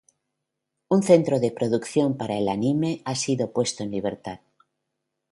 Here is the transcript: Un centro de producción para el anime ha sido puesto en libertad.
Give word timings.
Un 0.95 0.99
centro 1.09 1.35
de 1.39 1.51
producción 1.51 2.17
para 2.17 2.35
el 2.35 2.49
anime 2.49 3.03
ha 3.05 3.13
sido 3.13 3.51
puesto 3.53 3.83
en 3.83 3.91
libertad. 3.91 4.39